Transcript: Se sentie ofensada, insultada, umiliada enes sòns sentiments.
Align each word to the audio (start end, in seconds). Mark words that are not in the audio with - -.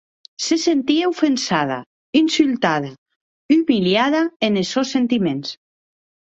Se 0.43 0.55
sentie 0.61 1.09
ofensada, 1.09 1.77
insultada, 2.21 2.89
umiliada 3.59 4.23
enes 4.49 4.73
sòns 4.75 4.97
sentiments. 4.99 5.55